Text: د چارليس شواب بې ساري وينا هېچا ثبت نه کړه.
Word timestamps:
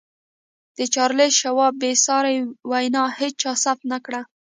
د 0.77 0.79
چارليس 0.93 1.33
شواب 1.41 1.73
بې 1.81 1.91
ساري 2.05 2.37
وينا 2.69 3.03
هېچا 3.19 3.51
ثبت 3.63 3.83
نه 3.93 3.97
کړه. 4.05 4.21